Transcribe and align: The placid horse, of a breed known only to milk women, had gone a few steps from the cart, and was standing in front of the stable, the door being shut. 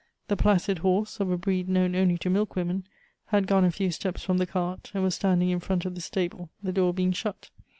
The 0.29 0.35
placid 0.35 0.79
horse, 0.79 1.19
of 1.19 1.29
a 1.29 1.37
breed 1.37 1.69
known 1.69 1.95
only 1.95 2.17
to 2.17 2.29
milk 2.31 2.55
women, 2.55 2.87
had 3.27 3.45
gone 3.45 3.63
a 3.63 3.69
few 3.69 3.91
steps 3.91 4.23
from 4.23 4.39
the 4.39 4.47
cart, 4.47 4.89
and 4.95 5.03
was 5.03 5.13
standing 5.13 5.49
in 5.51 5.59
front 5.59 5.85
of 5.85 5.93
the 5.93 6.01
stable, 6.01 6.49
the 6.63 6.73
door 6.73 6.91
being 6.91 7.11
shut. 7.11 7.51